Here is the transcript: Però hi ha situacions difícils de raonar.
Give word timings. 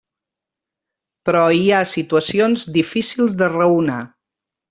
Però 1.29 1.43
hi 1.57 1.67
ha 1.71 1.83
situacions 1.91 2.65
difícils 2.79 3.37
de 3.43 3.51
raonar. 3.55 4.01